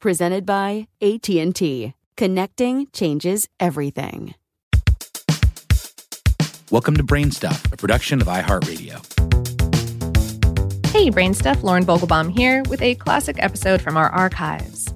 Presented 0.00 0.46
by 0.46 0.88
AT&T. 1.02 1.94
Connecting 2.16 2.86
changes 2.92 3.48
everything. 3.58 4.34
Welcome 6.70 6.96
to 6.96 7.02
Brainstuff, 7.02 7.72
a 7.72 7.76
production 7.76 8.20
of 8.20 8.28
iHeartRadio. 8.28 8.98
Hey, 10.88 11.10
Brainstuff, 11.10 11.62
Lauren 11.62 11.84
Vogelbaum 11.84 12.36
here 12.36 12.62
with 12.68 12.82
a 12.82 12.94
classic 12.96 13.36
episode 13.38 13.80
from 13.80 13.96
our 13.96 14.08
archives. 14.10 14.92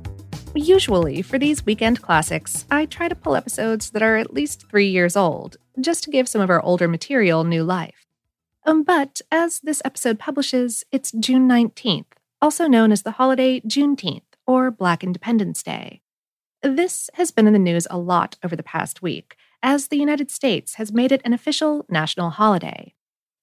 Usually, 0.55 1.23
for 1.23 1.39
these 1.39 1.65
weekend 1.65 2.03
classics, 2.03 2.67
I 2.71 2.87
try 2.87 3.09
to 3.09 3.15
pull 3.15 3.37
episodes 3.37 3.91
that 3.91 4.03
are 4.03 4.17
at 4.17 4.35
least 4.35 4.69
three 4.69 4.89
years 4.89 5.17
old, 5.17 5.57
just 5.81 6.05
to 6.05 6.11
give 6.11 6.29
some 6.29 6.43
of 6.43 6.51
our 6.51 6.61
older 6.61 6.89
material 6.89 7.45
new 7.45 7.65
life. 7.65 8.07
Um, 8.67 8.83
but 8.83 9.21
as 9.31 9.61
this 9.61 9.81
episode 9.85 10.19
publishes, 10.19 10.85
it's 10.93 11.11
June 11.13 11.49
19th, 11.49 12.05
also 12.41 12.67
known 12.67 12.93
as 12.93 13.03
the 13.03 13.13
holiday 13.13 13.61
Juneteenth 13.61 14.23
or 14.53 14.71
Black 14.71 15.03
Independence 15.03 15.63
Day. 15.63 16.03
This 16.63 17.09
has 17.15 17.31
been 17.31 17.47
in 17.47 17.55
the 17.55 17.59
news 17.59 17.87
a 17.91 17.97
lot 17.97 18.37
over 18.45 18.55
the 18.55 18.63
past 18.63 19.01
week, 19.01 19.35
as 19.63 19.89
the 19.89 19.97
United 19.97 20.31
States 20.31 20.75
has 20.75 20.93
made 20.93 21.11
it 21.11 21.23
an 21.25 21.33
official 21.33 21.87
national 21.89 22.29
holiday. 22.31 22.93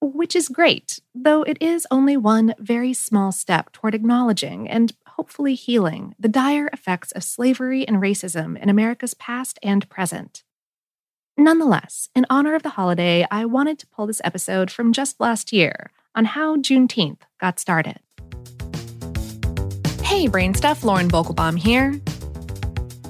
Which 0.02 0.36
is 0.36 0.50
great, 0.50 1.00
though 1.16 1.42
it 1.42 1.58
is 1.59 1.88
only 1.90 2.16
one 2.16 2.53
very 2.59 2.94
small 2.94 3.31
step 3.31 3.72
toward 3.72 3.96
acknowledging 3.96 4.69
and 4.69 4.94
hopefully 5.08 5.56
healing 5.56 6.14
the 6.19 6.30
dire 6.30 6.69
effects 6.72 7.12
of 7.14 7.24
slavery 7.24 7.88
and 7.88 7.98
racism 7.98 8.56
in 8.62 8.69
America's 8.69 9.16
past 9.16 9.58
and 9.64 9.90
present. 9.90 10.44
Nonetheless, 11.36 12.09
in 12.14 12.28
honor 12.30 12.53
of 12.53 12.62
the 12.62 12.75
holiday, 12.78 13.25
I 13.31 13.46
wanted 13.46 13.80
to 13.80 13.88
pull 13.88 14.06
this 14.06 14.22
episode 14.24 14.69
from 14.69 14.94
just 14.94 15.19
last 15.19 15.52
year 15.52 15.90
on 16.14 16.25
how 16.25 16.56
Juneteenth 16.58 17.22
got 17.42 17.59
started. 17.59 18.00
Hey, 20.09 20.28
Brain 20.28 20.56
Stuff, 20.56 20.84
Lauren 20.84 21.08
Vogelbaum 21.08 21.56
here. 21.56 22.02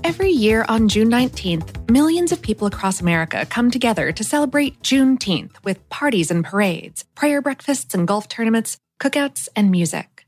Every 0.03 0.31
year 0.31 0.65
on 0.67 0.89
June 0.89 1.09
19th, 1.09 1.89
millions 1.89 2.33
of 2.33 2.41
people 2.41 2.67
across 2.67 2.99
America 2.99 3.47
come 3.49 3.71
together 3.71 4.11
to 4.11 4.21
celebrate 4.21 4.81
Juneteenth 4.81 5.63
with 5.63 5.88
parties 5.88 6.29
and 6.29 6.43
parades, 6.43 7.05
prayer 7.15 7.41
breakfasts 7.41 7.95
and 7.95 8.05
golf 8.05 8.27
tournaments, 8.27 8.77
cookouts, 9.01 9.47
and 9.55 9.71
music. 9.71 10.25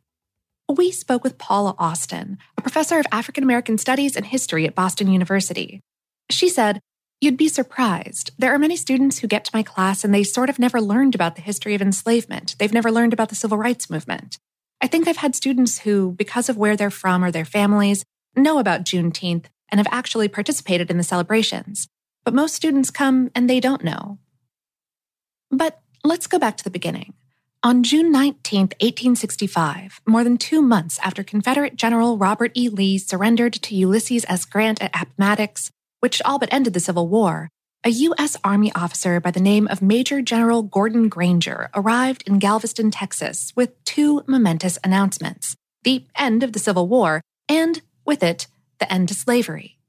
We 0.73 0.93
spoke 0.93 1.25
with 1.25 1.37
Paula 1.37 1.75
Austin, 1.77 2.37
a 2.57 2.61
professor 2.61 2.99
of 2.99 3.05
African 3.11 3.43
American 3.43 3.77
Studies 3.77 4.15
and 4.15 4.25
History 4.25 4.65
at 4.65 4.73
Boston 4.73 5.11
University. 5.11 5.81
She 6.29 6.47
said, 6.47 6.79
You'd 7.19 7.35
be 7.35 7.49
surprised. 7.49 8.31
There 8.39 8.53
are 8.53 8.57
many 8.57 8.77
students 8.77 9.19
who 9.19 9.27
get 9.27 9.43
to 9.43 9.51
my 9.53 9.61
class 9.61 10.05
and 10.05 10.13
they 10.13 10.23
sort 10.23 10.49
of 10.49 10.57
never 10.57 10.79
learned 10.79 11.15
about 11.15 11.35
the 11.35 11.41
history 11.41 11.75
of 11.75 11.81
enslavement. 11.81 12.55
They've 12.59 12.71
never 12.71 12.91
learned 12.93 13.11
about 13.11 13.27
the 13.27 13.35
civil 13.35 13.57
rights 13.57 13.89
movement. 13.89 14.37
I 14.81 14.87
think 14.87 15.07
I've 15.07 15.17
had 15.17 15.35
students 15.35 15.79
who, 15.79 16.11
because 16.11 16.49
of 16.49 16.57
where 16.57 16.75
they're 16.75 16.89
from 16.89 17.23
or 17.23 17.31
their 17.31 17.45
families, 17.45 18.03
know 18.35 18.57
about 18.57 18.83
Juneteenth 18.83 19.45
and 19.69 19.79
have 19.79 19.87
actually 19.91 20.27
participated 20.27 20.89
in 20.89 20.97
the 20.97 21.03
celebrations. 21.03 21.87
But 22.25 22.33
most 22.33 22.55
students 22.55 22.89
come 22.89 23.29
and 23.35 23.49
they 23.49 23.59
don't 23.59 23.83
know. 23.83 24.17
But 25.49 25.81
let's 26.03 26.27
go 26.27 26.39
back 26.39 26.57
to 26.57 26.63
the 26.63 26.69
beginning. 26.69 27.13
On 27.63 27.83
June 27.83 28.11
19, 28.11 28.61
1865, 28.61 30.01
more 30.07 30.23
than 30.23 30.37
two 30.37 30.63
months 30.63 30.97
after 31.03 31.23
Confederate 31.23 31.75
General 31.75 32.17
Robert 32.17 32.51
E. 32.55 32.69
Lee 32.69 32.97
surrendered 32.97 33.53
to 33.53 33.75
Ulysses 33.75 34.25
S. 34.27 34.45
Grant 34.45 34.81
at 34.81 34.99
Appomattox, 34.99 35.69
which 35.99 36.23
all 36.25 36.39
but 36.39 36.51
ended 36.51 36.73
the 36.73 36.79
Civil 36.79 37.07
War, 37.07 37.49
a 37.83 37.89
U.S. 37.89 38.37
Army 38.43 38.71
officer 38.75 39.19
by 39.19 39.31
the 39.31 39.39
name 39.39 39.67
of 39.67 39.81
Major 39.81 40.21
General 40.21 40.61
Gordon 40.61 41.09
Granger 41.09 41.71
arrived 41.73 42.23
in 42.27 42.37
Galveston, 42.37 42.91
Texas, 42.91 43.51
with 43.55 43.83
two 43.85 44.23
momentous 44.27 44.77
announcements 44.83 45.55
the 45.83 46.05
end 46.15 46.43
of 46.43 46.53
the 46.53 46.59
Civil 46.59 46.87
War, 46.87 47.21
and, 47.49 47.81
with 48.05 48.21
it, 48.21 48.45
the 48.79 48.93
end 48.93 49.07
to 49.07 49.15
slavery. 49.15 49.79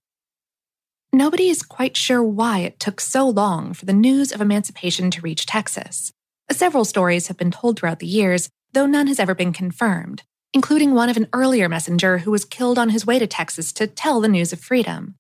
Nobody 1.12 1.50
is 1.50 1.62
quite 1.62 1.98
sure 1.98 2.22
why 2.22 2.60
it 2.60 2.80
took 2.80 2.98
so 2.98 3.28
long 3.28 3.74
for 3.74 3.84
the 3.84 3.92
news 3.92 4.32
of 4.32 4.40
emancipation 4.40 5.10
to 5.10 5.20
reach 5.20 5.44
Texas. 5.44 6.10
Several 6.50 6.86
stories 6.86 7.26
have 7.26 7.36
been 7.36 7.50
told 7.50 7.78
throughout 7.78 7.98
the 7.98 8.06
years, 8.06 8.48
though 8.72 8.86
none 8.86 9.06
has 9.06 9.20
ever 9.20 9.34
been 9.34 9.52
confirmed, 9.52 10.22
including 10.54 10.94
one 10.94 11.10
of 11.10 11.18
an 11.18 11.28
earlier 11.34 11.68
messenger 11.68 12.18
who 12.18 12.30
was 12.30 12.46
killed 12.46 12.78
on 12.78 12.88
his 12.88 13.04
way 13.04 13.18
to 13.18 13.26
Texas 13.26 13.70
to 13.74 13.86
tell 13.86 14.22
the 14.22 14.28
news 14.28 14.54
of 14.54 14.60
freedom. 14.60 15.16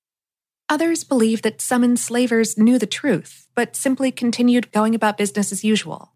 Others 0.68 1.04
believe 1.04 1.42
that 1.42 1.60
some 1.60 1.84
enslavers 1.84 2.56
knew 2.56 2.78
the 2.78 2.86
truth, 2.86 3.46
but 3.54 3.76
simply 3.76 4.10
continued 4.10 4.72
going 4.72 4.94
about 4.94 5.18
business 5.18 5.52
as 5.52 5.64
usual. 5.64 6.12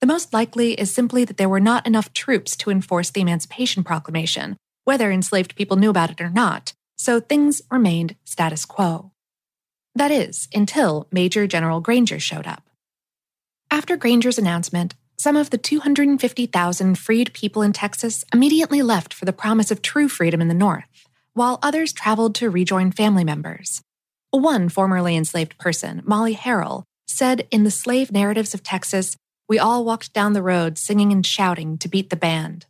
The 0.00 0.06
most 0.06 0.32
likely 0.32 0.74
is 0.74 0.92
simply 0.92 1.24
that 1.24 1.36
there 1.36 1.48
were 1.48 1.60
not 1.60 1.86
enough 1.86 2.12
troops 2.12 2.56
to 2.56 2.70
enforce 2.70 3.10
the 3.10 3.20
Emancipation 3.20 3.84
Proclamation, 3.84 4.56
whether 4.84 5.10
enslaved 5.10 5.54
people 5.54 5.76
knew 5.76 5.90
about 5.90 6.10
it 6.10 6.20
or 6.20 6.28
not, 6.28 6.72
so 6.96 7.20
things 7.20 7.62
remained 7.70 8.16
status 8.24 8.64
quo. 8.64 9.12
That 9.94 10.10
is, 10.10 10.48
until 10.52 11.06
Major 11.12 11.46
General 11.46 11.80
Granger 11.80 12.18
showed 12.18 12.46
up. 12.46 12.64
After 13.70 13.96
Granger's 13.96 14.38
announcement, 14.38 14.94
some 15.16 15.36
of 15.36 15.50
the 15.50 15.58
250,000 15.58 16.98
freed 16.98 17.32
people 17.32 17.62
in 17.62 17.72
Texas 17.72 18.24
immediately 18.34 18.82
left 18.82 19.14
for 19.14 19.24
the 19.24 19.32
promise 19.32 19.70
of 19.70 19.82
true 19.82 20.08
freedom 20.08 20.40
in 20.40 20.48
the 20.48 20.54
North, 20.54 21.06
while 21.34 21.58
others 21.62 21.92
traveled 21.92 22.34
to 22.36 22.50
rejoin 22.50 22.92
family 22.92 23.24
members. 23.24 23.82
One 24.30 24.68
formerly 24.68 25.16
enslaved 25.16 25.58
person, 25.58 26.02
Molly 26.04 26.34
Harrell, 26.34 26.84
said 27.06 27.46
in 27.50 27.64
the 27.64 27.70
slave 27.70 28.10
narratives 28.10 28.54
of 28.54 28.62
Texas, 28.62 29.16
we 29.48 29.58
all 29.58 29.84
walked 29.84 30.12
down 30.12 30.32
the 30.32 30.42
road 30.42 30.78
singing 30.78 31.12
and 31.12 31.26
shouting 31.26 31.76
to 31.78 31.88
beat 31.88 32.10
the 32.10 32.16
band. 32.16 32.66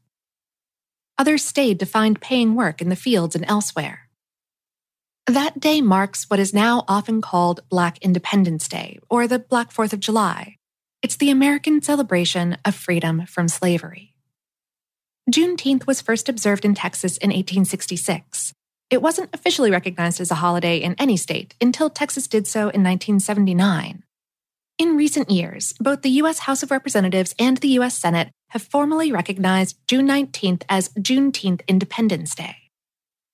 Others 1.18 1.44
stayed 1.44 1.78
to 1.80 1.86
find 1.86 2.20
paying 2.20 2.54
work 2.54 2.80
in 2.80 2.88
the 2.88 2.96
fields 2.96 3.36
and 3.36 3.44
elsewhere. 3.46 4.08
That 5.26 5.60
day 5.60 5.80
marks 5.80 6.24
what 6.28 6.40
is 6.40 6.52
now 6.52 6.84
often 6.88 7.20
called 7.20 7.60
Black 7.68 7.98
Independence 7.98 8.66
Day 8.66 8.98
or 9.08 9.28
the 9.28 9.38
Black 9.38 9.70
Fourth 9.70 9.92
of 9.92 10.00
July, 10.00 10.56
it's 11.02 11.16
the 11.16 11.30
American 11.30 11.82
celebration 11.82 12.56
of 12.64 12.74
freedom 12.74 13.26
from 13.26 13.48
slavery. 13.48 14.11
Juneteenth 15.30 15.86
was 15.86 16.00
first 16.00 16.28
observed 16.28 16.64
in 16.64 16.74
Texas 16.74 17.16
in 17.16 17.28
1866. 17.28 18.52
It 18.90 19.00
wasn't 19.00 19.30
officially 19.32 19.70
recognized 19.70 20.20
as 20.20 20.32
a 20.32 20.36
holiday 20.36 20.78
in 20.78 20.96
any 20.98 21.16
state 21.16 21.54
until 21.60 21.88
Texas 21.88 22.26
did 22.26 22.46
so 22.46 22.62
in 22.62 22.82
1979. 22.82 24.02
In 24.78 24.96
recent 24.96 25.30
years, 25.30 25.74
both 25.78 26.02
the 26.02 26.10
U.S. 26.10 26.40
House 26.40 26.64
of 26.64 26.72
Representatives 26.72 27.36
and 27.38 27.56
the 27.58 27.68
U.S. 27.68 27.96
Senate 27.96 28.30
have 28.50 28.62
formally 28.62 29.12
recognized 29.12 29.78
June 29.86 30.08
19th 30.08 30.64
as 30.68 30.88
Juneteenth 30.90 31.60
Independence 31.68 32.34
Day. 32.34 32.56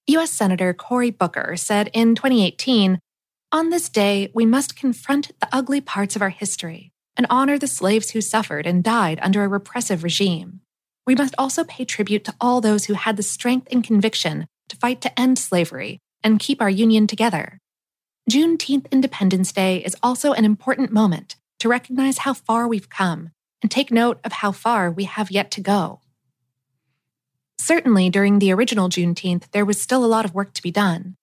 U.S. 0.08 0.30
Senator 0.30 0.74
Cory 0.74 1.10
Booker 1.10 1.56
said 1.56 1.90
in 1.94 2.14
2018 2.14 2.98
On 3.50 3.70
this 3.70 3.88
day, 3.88 4.30
we 4.34 4.44
must 4.44 4.76
confront 4.76 5.32
the 5.40 5.48
ugly 5.52 5.80
parts 5.80 6.16
of 6.16 6.22
our 6.22 6.28
history 6.28 6.92
and 7.16 7.26
honor 7.30 7.58
the 7.58 7.66
slaves 7.66 8.10
who 8.10 8.20
suffered 8.20 8.66
and 8.66 8.84
died 8.84 9.18
under 9.22 9.42
a 9.42 9.48
repressive 9.48 10.04
regime. 10.04 10.60
We 11.08 11.14
must 11.14 11.34
also 11.38 11.64
pay 11.64 11.86
tribute 11.86 12.22
to 12.24 12.34
all 12.38 12.60
those 12.60 12.84
who 12.84 12.92
had 12.92 13.16
the 13.16 13.22
strength 13.22 13.66
and 13.70 13.82
conviction 13.82 14.46
to 14.68 14.76
fight 14.76 15.00
to 15.00 15.18
end 15.18 15.38
slavery 15.38 16.00
and 16.22 16.38
keep 16.38 16.60
our 16.60 16.68
union 16.68 17.06
together. 17.06 17.60
Juneteenth 18.30 18.90
Independence 18.92 19.50
Day 19.50 19.82
is 19.82 19.96
also 20.02 20.34
an 20.34 20.44
important 20.44 20.92
moment 20.92 21.36
to 21.60 21.68
recognize 21.70 22.18
how 22.18 22.34
far 22.34 22.68
we've 22.68 22.90
come 22.90 23.30
and 23.62 23.70
take 23.70 23.90
note 23.90 24.20
of 24.22 24.32
how 24.32 24.52
far 24.52 24.90
we 24.90 25.04
have 25.04 25.30
yet 25.30 25.50
to 25.52 25.62
go. 25.62 26.02
Certainly, 27.58 28.10
during 28.10 28.38
the 28.38 28.52
original 28.52 28.90
Juneteenth, 28.90 29.50
there 29.52 29.64
was 29.64 29.80
still 29.80 30.04
a 30.04 30.12
lot 30.14 30.26
of 30.26 30.34
work 30.34 30.52
to 30.52 30.62
be 30.62 30.70
done. 30.70 31.16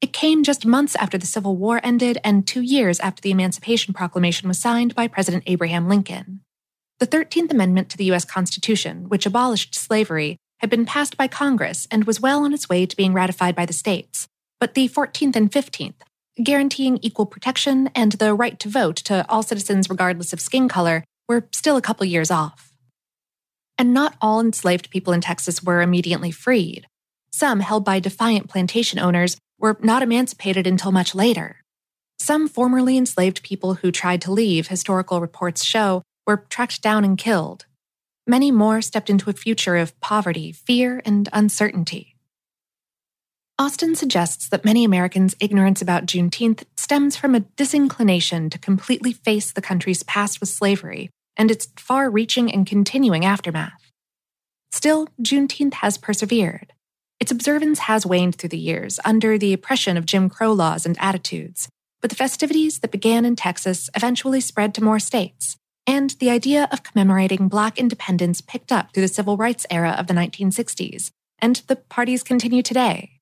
It 0.00 0.12
came 0.12 0.44
just 0.44 0.64
months 0.64 0.94
after 0.94 1.18
the 1.18 1.26
Civil 1.26 1.56
War 1.56 1.80
ended 1.82 2.16
and 2.22 2.46
two 2.46 2.62
years 2.62 3.00
after 3.00 3.20
the 3.20 3.32
Emancipation 3.32 3.92
Proclamation 3.92 4.46
was 4.46 4.60
signed 4.60 4.94
by 4.94 5.08
President 5.08 5.42
Abraham 5.48 5.88
Lincoln. 5.88 6.42
The 7.02 7.08
13th 7.08 7.50
Amendment 7.50 7.88
to 7.88 7.96
the 7.96 8.04
U.S. 8.04 8.24
Constitution, 8.24 9.08
which 9.08 9.26
abolished 9.26 9.74
slavery, 9.74 10.36
had 10.60 10.70
been 10.70 10.86
passed 10.86 11.16
by 11.16 11.26
Congress 11.26 11.88
and 11.90 12.04
was 12.04 12.20
well 12.20 12.44
on 12.44 12.54
its 12.54 12.68
way 12.68 12.86
to 12.86 12.96
being 12.96 13.12
ratified 13.12 13.56
by 13.56 13.66
the 13.66 13.72
states. 13.72 14.28
But 14.60 14.74
the 14.74 14.88
14th 14.88 15.34
and 15.34 15.50
15th, 15.50 15.96
guaranteeing 16.40 17.00
equal 17.02 17.26
protection 17.26 17.90
and 17.96 18.12
the 18.12 18.34
right 18.34 18.56
to 18.60 18.68
vote 18.68 18.94
to 18.98 19.28
all 19.28 19.42
citizens 19.42 19.90
regardless 19.90 20.32
of 20.32 20.40
skin 20.40 20.68
color, 20.68 21.02
were 21.28 21.48
still 21.50 21.76
a 21.76 21.82
couple 21.82 22.06
years 22.06 22.30
off. 22.30 22.70
And 23.76 23.92
not 23.92 24.14
all 24.20 24.38
enslaved 24.38 24.88
people 24.90 25.12
in 25.12 25.20
Texas 25.20 25.60
were 25.60 25.82
immediately 25.82 26.30
freed. 26.30 26.86
Some, 27.32 27.58
held 27.58 27.84
by 27.84 27.98
defiant 27.98 28.48
plantation 28.48 29.00
owners, 29.00 29.36
were 29.58 29.76
not 29.82 30.04
emancipated 30.04 30.68
until 30.68 30.92
much 30.92 31.16
later. 31.16 31.56
Some 32.20 32.46
formerly 32.46 32.96
enslaved 32.96 33.42
people 33.42 33.74
who 33.74 33.90
tried 33.90 34.22
to 34.22 34.30
leave, 34.30 34.68
historical 34.68 35.20
reports 35.20 35.64
show, 35.64 36.04
were 36.26 36.46
tracked 36.48 36.82
down 36.82 37.04
and 37.04 37.18
killed. 37.18 37.66
Many 38.26 38.50
more 38.50 38.80
stepped 38.82 39.10
into 39.10 39.30
a 39.30 39.34
future 39.34 39.76
of 39.76 39.98
poverty, 40.00 40.52
fear, 40.52 41.02
and 41.04 41.28
uncertainty. 41.32 42.16
Austin 43.58 43.94
suggests 43.94 44.48
that 44.48 44.64
many 44.64 44.84
Americans' 44.84 45.36
ignorance 45.38 45.82
about 45.82 46.06
Juneteenth 46.06 46.64
stems 46.76 47.16
from 47.16 47.34
a 47.34 47.40
disinclination 47.40 48.50
to 48.50 48.58
completely 48.58 49.12
face 49.12 49.52
the 49.52 49.62
country's 49.62 50.02
past 50.02 50.40
with 50.40 50.48
slavery 50.48 51.10
and 51.36 51.50
its 51.50 51.68
far 51.76 52.10
reaching 52.10 52.52
and 52.52 52.66
continuing 52.66 53.24
aftermath. 53.24 53.92
Still, 54.72 55.08
Juneteenth 55.20 55.74
has 55.74 55.98
persevered. 55.98 56.72
Its 57.20 57.30
observance 57.30 57.80
has 57.80 58.06
waned 58.06 58.36
through 58.36 58.48
the 58.48 58.58
years 58.58 58.98
under 59.04 59.38
the 59.38 59.52
oppression 59.52 59.96
of 59.96 60.06
Jim 60.06 60.28
Crow 60.28 60.52
laws 60.52 60.84
and 60.86 60.96
attitudes, 60.98 61.68
but 62.00 62.10
the 62.10 62.16
festivities 62.16 62.80
that 62.80 62.90
began 62.90 63.24
in 63.24 63.36
Texas 63.36 63.90
eventually 63.94 64.40
spread 64.40 64.74
to 64.74 64.82
more 64.82 64.98
states, 64.98 65.56
and 65.86 66.10
the 66.20 66.30
idea 66.30 66.68
of 66.70 66.82
commemorating 66.82 67.48
Black 67.48 67.78
independence 67.78 68.40
picked 68.40 68.70
up 68.70 68.92
through 68.92 69.02
the 69.02 69.08
civil 69.08 69.36
rights 69.36 69.66
era 69.70 69.96
of 69.98 70.06
the 70.06 70.14
1960s, 70.14 71.10
and 71.38 71.56
the 71.66 71.76
parties 71.76 72.22
continue 72.22 72.62
today. 72.62 73.20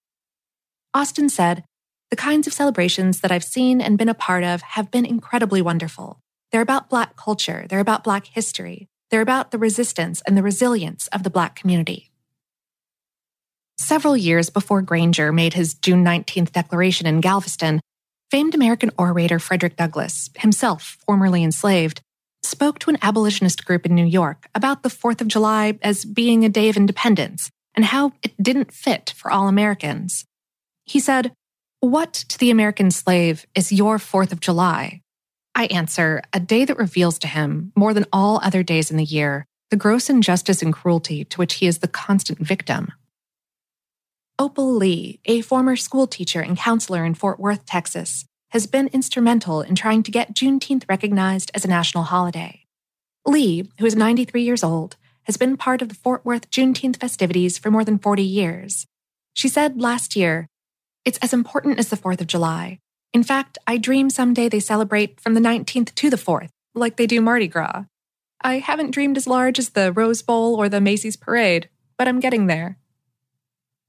Austin 0.93 1.29
said, 1.29 1.65
The 2.11 2.17
kinds 2.17 2.47
of 2.47 2.53
celebrations 2.53 3.21
that 3.21 3.33
I've 3.33 3.45
seen 3.45 3.81
and 3.81 3.97
been 3.97 4.09
a 4.09 4.15
part 4.15 4.45
of 4.45 4.63
have 4.63 4.91
been 4.91 5.07
incredibly 5.07 5.63
wonderful. 5.63 6.21
They're 6.53 6.61
about 6.61 6.91
Black 6.91 7.17
culture, 7.17 7.67
they're 7.69 7.81
about 7.81 8.05
Black 8.05 8.27
history, 8.27 8.89
they're 9.11 9.21
about 9.21 9.51
the 9.51 9.59
resistance 9.59 10.21
and 10.27 10.37
the 10.37 10.43
resilience 10.43 11.07
of 11.09 11.23
the 11.23 11.31
Black 11.31 11.57
community. 11.57 12.11
Several 13.79 14.17
years 14.17 14.51
before 14.51 14.83
Granger 14.83 15.33
made 15.33 15.55
his 15.55 15.73
June 15.75 16.05
19th 16.05 16.53
declaration 16.53 17.07
in 17.07 17.21
Galveston, 17.21 17.81
famed 18.31 18.55
American 18.55 18.91
orator 18.99 19.39
Frederick 19.39 19.77
Douglass, 19.77 20.29
himself 20.37 20.99
formerly 21.07 21.43
enslaved, 21.43 22.03
spoke 22.43 22.79
to 22.81 22.91
an 22.91 22.99
abolitionist 23.03 23.65
group 23.65 23.87
in 23.87 23.95
New 23.95 24.07
York 24.07 24.49
about 24.55 24.83
the 24.83 24.89
4th 24.89 25.21
of 25.21 25.29
July 25.29 25.79
as 25.83 26.05
being 26.05 26.45
a 26.45 26.49
day 26.49 26.69
of 26.69 26.77
independence 26.77 27.51
and 27.75 27.85
how 27.85 28.13
it 28.23 28.33
didn't 28.43 28.73
fit 28.73 29.15
for 29.17 29.31
all 29.31 29.49
Americans. 29.49 30.25
He 30.85 31.01
said, 31.01 31.33
What 31.81 32.13
to 32.13 32.39
the 32.39 32.51
American 32.51 32.91
slave 32.91 33.47
is 33.55 33.73
your 33.73 33.99
4th 33.99 34.33
of 34.33 34.41
July? 34.41 35.03
I 35.55 35.67
answer, 35.67 36.23
a 36.33 36.41
day 36.41 36.65
that 36.65 36.79
reveals 36.79 37.19
to 37.21 37.29
him, 37.29 37.73
more 37.77 37.93
than 37.93 38.07
all 38.13 38.41
other 38.43 38.63
days 38.63 38.91
in 38.91 38.97
the 38.97 39.05
year, 39.05 39.47
the 39.71 39.77
gross 39.77 40.09
injustice 40.11 40.63
and 40.63 40.73
cruelty 40.73 41.25
to 41.25 41.39
which 41.39 41.55
he 41.55 41.67
is 41.67 41.79
the 41.79 41.89
constant 41.89 42.39
victim. 42.39 42.93
Opal 44.39 44.73
Lee, 44.75 45.21
a 45.27 45.43
former 45.43 45.77
school 45.77 46.07
teacher 46.07 46.41
and 46.41 46.57
counselor 46.57 47.05
in 47.05 47.15
Fort 47.15 47.39
Worth, 47.39 47.67
Texas, 47.67 48.25
has 48.51 48.67
been 48.67 48.89
instrumental 48.89 49.63
in 49.63 49.75
trying 49.75 50.03
to 50.03 50.11
get 50.11 50.35
Juneteenth 50.35 50.85
recognized 50.89 51.51
as 51.55 51.65
a 51.65 51.69
national 51.69 52.05
holiday. 52.05 52.65
Lee, 53.27 53.71
who 53.79 53.87
is 53.87 53.97
93 53.97 54.43
years 54.43 54.65
old, 54.65 54.97
has 55.25 55.37
been 55.37 55.57
part 55.57 55.83
of 55.83 55.89
the 55.89 55.95
Fort 55.95 56.25
Worth 56.25 56.51
Juneteenth 56.51 56.97
festivities 56.97 57.59
for 57.59 57.71
more 57.71 57.85
than 57.85 57.99
40 57.99 58.23
years. 58.23 58.87
She 59.35 59.49
said 59.49 59.81
last 59.81 60.17
year, 60.17 60.49
It's 61.05 61.19
as 61.19 61.33
important 61.33 61.79
as 61.79 61.89
the 61.89 61.97
4th 61.97 62.21
of 62.21 62.27
July. 62.27 62.79
In 63.13 63.23
fact, 63.23 63.59
I 63.67 63.77
dream 63.77 64.11
someday 64.11 64.49
they 64.49 64.61
celebrate 64.61 65.21
from 65.21 65.35
the 65.35 65.41
19th 65.41 65.95
to 65.95 66.11
the 66.11 66.17
4th, 66.17 66.51
like 66.75 66.97
they 66.97 67.07
do 67.07 67.21
Mardi 67.21 67.49
Gras. 67.49 67.85
I 68.43 68.59
haven't 68.59 68.93
dreamed 68.93 69.17
as 69.17 69.27
large 69.27 69.59
as 69.59 69.71
the 69.71 69.93
Rose 69.93 70.23
Bowl 70.23 70.55
or 70.55 70.69
the 70.69 70.81
Macy's 70.81 71.17
Parade, 71.17 71.69
but 71.99 72.09
I'm 72.09 72.21
getting 72.21 72.47
there. 72.47 72.79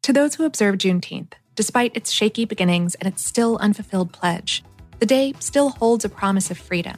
To 0.03 0.13
those 0.13 0.35
who 0.35 0.45
observe 0.45 0.75
Juneteenth, 0.75 1.33
despite 1.61 1.95
its 1.95 2.11
shaky 2.11 2.43
beginnings 2.43 2.95
and 2.95 3.07
its 3.07 3.23
still 3.23 3.55
unfulfilled 3.57 4.11
pledge, 4.11 4.63
the 4.97 5.05
day 5.05 5.31
still 5.39 5.69
holds 5.69 6.03
a 6.03 6.09
promise 6.09 6.49
of 6.49 6.57
freedom, 6.57 6.97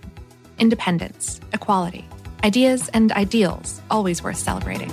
independence, 0.57 1.41
equality, 1.51 2.07
ideas, 2.45 2.87
and 2.93 3.11
ideals 3.11 3.81
always 3.91 4.23
worth 4.23 4.37
celebrating. 4.37 4.87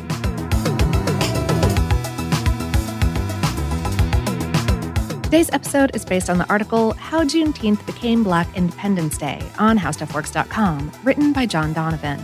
Today's 5.22 5.50
episode 5.52 5.94
is 5.94 6.04
based 6.04 6.28
on 6.28 6.38
the 6.38 6.48
article 6.48 6.94
How 6.94 7.22
Juneteenth 7.22 7.86
Became 7.86 8.24
Black 8.24 8.48
Independence 8.56 9.18
Day 9.18 9.40
on 9.60 9.78
HowStuffWorks.com, 9.78 10.90
written 11.04 11.32
by 11.32 11.46
John 11.46 11.72
Donovan. 11.72 12.18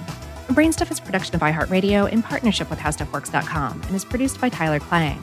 Brainstuff 0.49 0.91
is 0.91 0.99
a 0.99 1.03
production 1.03 1.37
of 1.37 1.43
iHeartRadio 1.43 2.11
in 2.11 2.25
partnership 2.25 2.69
with 2.71 2.81
HowStuffWorks.com 2.81 3.83
and 3.83 3.95
is 3.95 4.05
produced 4.05 4.41
by 4.41 4.49
Tyler 4.49 4.81
Klang. 4.81 5.23